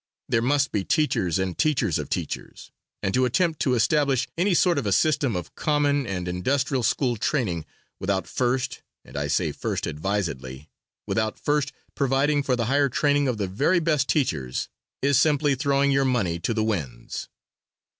[0.27, 2.71] There must be teachers, and teachers of teachers,
[3.03, 7.17] and to attempt to establish any sort of a system of common and industrial school
[7.17, 7.67] training,
[7.99, 10.71] without first (and I say first advisedly)
[11.05, 14.69] without first providing for the higher training of the very best teachers,
[15.03, 17.29] is simply throwing your money to the winds.